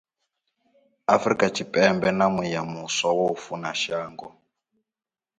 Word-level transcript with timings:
Afrika 1.15 1.45
Tshipembe 1.53 2.09
na 2.17 2.25
muya 2.35 2.61
muswa 2.71 3.09
wa 3.17 3.25
u 3.35 3.35
funa 3.43 3.71
shango. 3.81 4.27